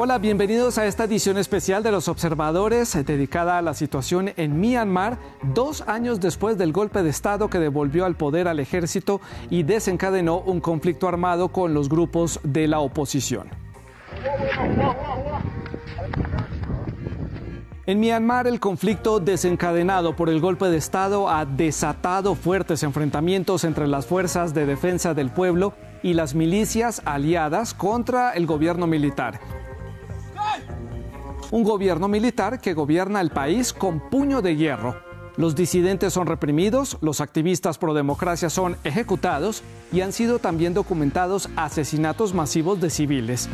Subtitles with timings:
[0.00, 5.18] Hola, bienvenidos a esta edición especial de Los Observadores dedicada a la situación en Myanmar
[5.52, 10.38] dos años después del golpe de Estado que devolvió al poder al ejército y desencadenó
[10.38, 13.48] un conflicto armado con los grupos de la oposición.
[17.86, 23.88] En Myanmar, el conflicto desencadenado por el golpe de Estado ha desatado fuertes enfrentamientos entre
[23.88, 25.74] las fuerzas de defensa del pueblo
[26.04, 29.57] y las milicias aliadas contra el gobierno militar
[31.50, 34.96] un gobierno militar que gobierna el país con puño de hierro.
[35.36, 39.62] Los disidentes son reprimidos, los activistas pro democracia son ejecutados
[39.92, 43.48] y han sido también documentados asesinatos masivos de civiles.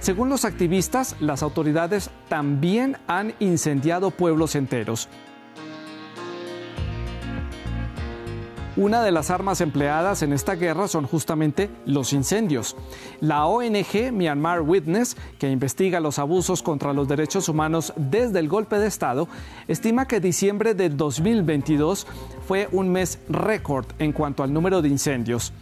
[0.00, 5.08] Según los activistas, las autoridades también han incendiado pueblos enteros.
[8.76, 12.76] Una de las armas empleadas en esta guerra son justamente los incendios.
[13.20, 18.80] La ONG Myanmar Witness, que investiga los abusos contra los derechos humanos desde el golpe
[18.80, 19.28] de Estado,
[19.68, 22.04] estima que diciembre de 2022
[22.48, 25.52] fue un mes récord en cuanto al número de incendios.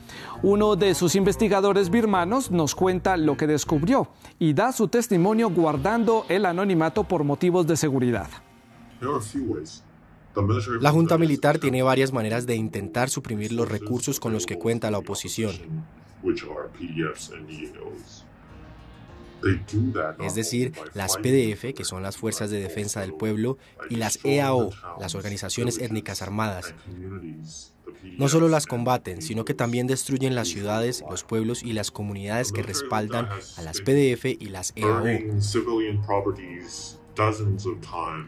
[0.42, 6.24] Uno de sus investigadores birmanos nos cuenta lo que descubrió y da su testimonio guardando
[6.30, 8.28] el anonimato por motivos de seguridad.
[10.80, 14.90] La Junta Militar tiene varias maneras de intentar suprimir los recursos con los que cuenta
[14.90, 15.54] la oposición.
[20.20, 23.58] Es decir, las PDF, que son las Fuerzas de Defensa del Pueblo,
[23.90, 26.74] y las EAO, las organizaciones étnicas armadas.
[28.18, 32.52] No solo las combaten, sino que también destruyen las ciudades, los pueblos y las comunidades
[32.52, 35.04] que respaldan a las PDF y las EAO.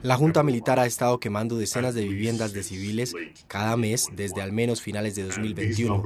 [0.03, 3.15] La Junta Militar ha estado quemando decenas de viviendas de civiles
[3.47, 6.03] cada mes desde al menos finales de 2021.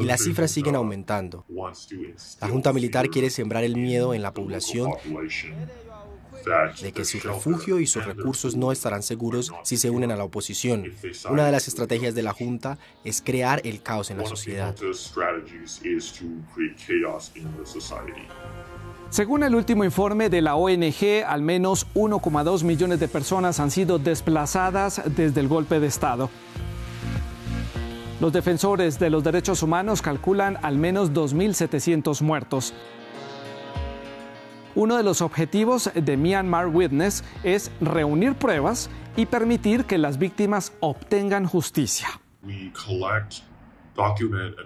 [0.00, 1.44] Y las cifras siguen aumentando.
[2.40, 4.90] La Junta Militar quiere sembrar el miedo en la población
[6.82, 10.24] de que su refugio y sus recursos no estarán seguros si se unen a la
[10.24, 10.92] oposición.
[11.30, 14.74] Una de las estrategias de la Junta es crear el caos en la sociedad.
[19.10, 23.98] Según el último informe de la ONG, al menos 1,2 millones de personas han sido
[23.98, 26.28] desplazadas desde el golpe de Estado.
[28.20, 32.74] Los defensores de los derechos humanos calculan al menos 2.700 muertos.
[34.74, 40.72] Uno de los objetivos de Myanmar Witness es reunir pruebas y permitir que las víctimas
[40.80, 42.08] obtengan justicia.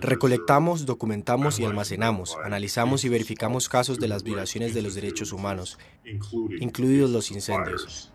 [0.00, 5.78] Recolectamos, documentamos y almacenamos, analizamos y verificamos casos de las violaciones de los derechos humanos,
[6.60, 8.12] incluidos los incendios.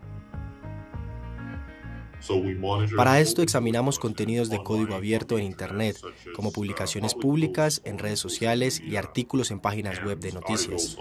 [2.96, 5.96] Para esto examinamos contenidos de código abierto en Internet,
[6.34, 10.96] como publicaciones públicas en redes sociales y artículos en páginas web de noticias.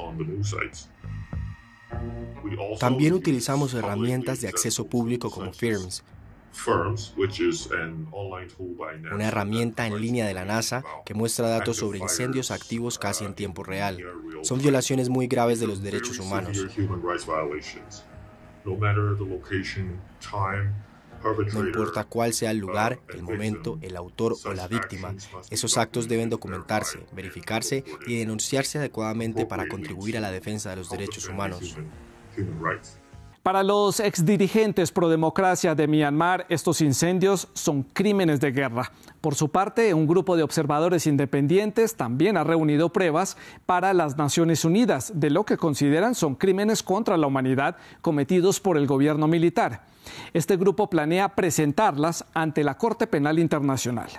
[2.80, 6.04] También utilizamos herramientas de acceso público como FIRMS,
[9.14, 13.34] una herramienta en línea de la NASA que muestra datos sobre incendios activos casi en
[13.34, 14.04] tiempo real.
[14.42, 16.66] Son violaciones muy graves de los derechos humanos.
[21.54, 25.16] No importa cuál sea el lugar, el momento, el autor o la víctima,
[25.50, 30.90] esos actos deben documentarse, verificarse y denunciarse adecuadamente para contribuir a la defensa de los
[30.90, 31.76] derechos humanos.
[33.48, 38.92] Para los exdirigentes pro democracia de Myanmar, estos incendios son crímenes de guerra.
[39.22, 44.66] Por su parte, un grupo de observadores independientes también ha reunido pruebas para las Naciones
[44.66, 49.84] Unidas de lo que consideran son crímenes contra la humanidad cometidos por el gobierno militar.
[50.34, 54.10] Este grupo planea presentarlas ante la Corte Penal Internacional.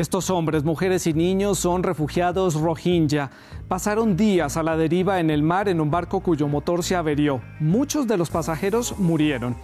[0.00, 3.30] Estos hombres, mujeres y niños son refugiados rohingya.
[3.68, 7.42] Pasaron días a la deriva en el mar en un barco cuyo motor se averió.
[7.60, 9.56] Muchos de los pasajeros murieron.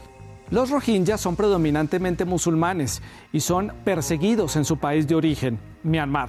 [0.50, 3.00] Los rohingya son predominantemente musulmanes
[3.32, 6.28] y son perseguidos en su país de origen, Myanmar.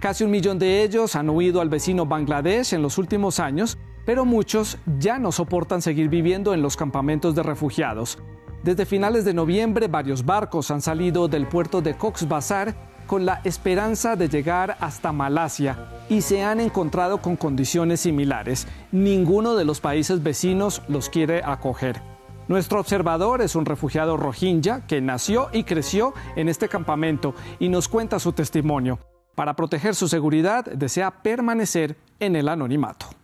[0.00, 3.76] Casi un millón de ellos han huido al vecino Bangladesh en los últimos años,
[4.06, 8.18] pero muchos ya no soportan seguir viviendo en los campamentos de refugiados.
[8.64, 13.40] Desde finales de noviembre, varios barcos han salido del puerto de Cox's Bazar con la
[13.44, 18.66] esperanza de llegar hasta Malasia y se han encontrado con condiciones similares.
[18.92, 22.02] Ninguno de los países vecinos los quiere acoger.
[22.48, 27.88] Nuestro observador es un refugiado rohingya que nació y creció en este campamento y nos
[27.88, 29.00] cuenta su testimonio.
[29.34, 33.15] Para proteger su seguridad desea permanecer en el anonimato.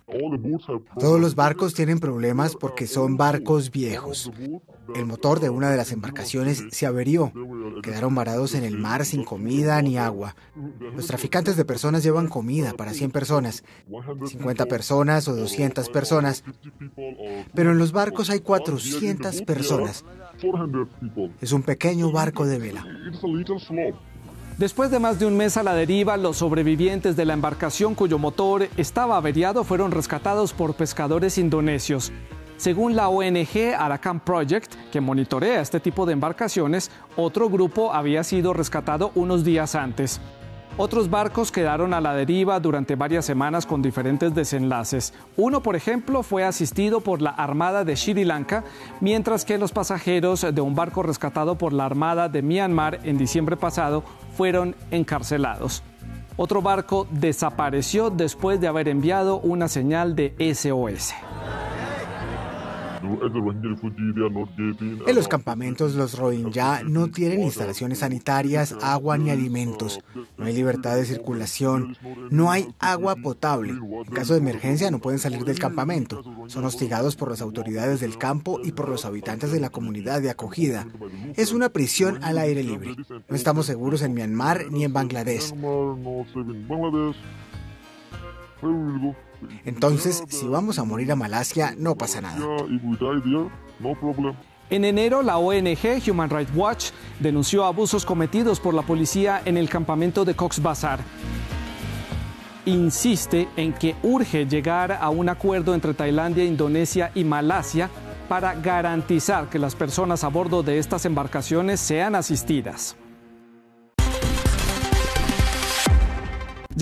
[0.98, 4.30] Todos los barcos tienen problemas porque son barcos viejos.
[4.94, 7.32] El motor de una de las embarcaciones se averió.
[7.82, 10.36] Quedaron varados en el mar sin comida ni agua.
[10.94, 13.64] Los traficantes de personas llevan comida para 100 personas,
[14.26, 16.44] 50 personas o 200 personas.
[17.54, 20.04] Pero en los barcos hay 400 personas.
[21.40, 22.84] Es un pequeño barco de vela.
[24.62, 28.16] Después de más de un mes a la deriva, los sobrevivientes de la embarcación cuyo
[28.16, 32.12] motor estaba averiado fueron rescatados por pescadores indonesios.
[32.58, 38.52] Según la ONG Arakan Project, que monitorea este tipo de embarcaciones, otro grupo había sido
[38.52, 40.20] rescatado unos días antes.
[40.78, 45.12] Otros barcos quedaron a la deriva durante varias semanas con diferentes desenlaces.
[45.36, 48.64] Uno, por ejemplo, fue asistido por la Armada de Sri Lanka,
[49.00, 53.58] mientras que los pasajeros de un barco rescatado por la Armada de Myanmar en diciembre
[53.58, 54.02] pasado
[54.34, 55.82] fueron encarcelados.
[56.38, 61.12] Otro barco desapareció después de haber enviado una señal de SOS.
[65.06, 70.00] En los campamentos los Rohingya no tienen instalaciones sanitarias, agua ni alimentos.
[70.38, 71.96] No hay libertad de circulación.
[72.30, 73.72] No hay agua potable.
[73.72, 76.22] En caso de emergencia no pueden salir del campamento.
[76.46, 80.30] Son hostigados por las autoridades del campo y por los habitantes de la comunidad de
[80.30, 80.86] acogida.
[81.36, 82.96] Es una prisión al aire libre.
[83.28, 85.52] No estamos seguros en Myanmar ni en Bangladesh.
[89.64, 92.38] Entonces, si vamos a morir a Malasia, no pasa nada.
[94.70, 96.90] En enero, la ONG Human Rights Watch
[97.20, 101.00] denunció abusos cometidos por la policía en el campamento de Cox's Bazar.
[102.64, 107.90] Insiste en que urge llegar a un acuerdo entre Tailandia, Indonesia y Malasia
[108.28, 112.96] para garantizar que las personas a bordo de estas embarcaciones sean asistidas.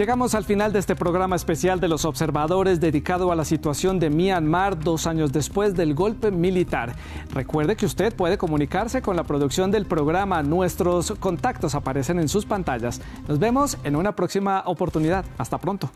[0.00, 4.08] Llegamos al final de este programa especial de los observadores dedicado a la situación de
[4.08, 6.96] Myanmar dos años después del golpe militar.
[7.34, 10.42] Recuerde que usted puede comunicarse con la producción del programa.
[10.42, 13.02] Nuestros contactos aparecen en sus pantallas.
[13.28, 15.26] Nos vemos en una próxima oportunidad.
[15.36, 15.90] Hasta pronto.